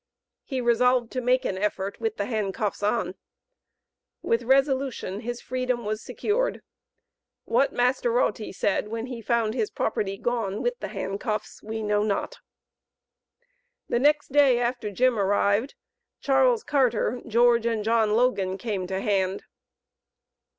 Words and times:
He 0.43 0.61
resolved 0.61 1.11
to 1.11 1.21
make 1.21 1.45
an 1.45 1.59
effort 1.59 1.99
with 2.01 2.17
the 2.17 2.25
handcuffs 2.25 2.81
on. 2.81 3.13
With 4.23 4.41
resolution 4.41 5.19
his 5.19 5.41
freedom 5.41 5.85
was 5.85 6.01
secured. 6.01 6.63
What 7.45 7.71
Master 7.71 8.09
Rautty 8.09 8.51
said 8.51 8.87
when 8.87 9.05
he 9.05 9.21
found 9.21 9.53
his 9.53 9.69
property 9.69 10.17
gone 10.17 10.63
with 10.63 10.79
the 10.79 10.87
handcuffs, 10.87 11.61
we 11.61 11.83
know 11.83 12.01
not. 12.01 12.39
The 13.89 13.99
next 13.99 14.31
day 14.31 14.57
after 14.59 14.89
Jim 14.89 15.19
arrived, 15.19 15.75
Charles 16.19 16.63
Carter, 16.63 17.21
George 17.27 17.67
and 17.67 17.83
John 17.83 18.15
Logan 18.15 18.57
came 18.57 18.87
to 18.87 19.01
hand. 19.01 19.43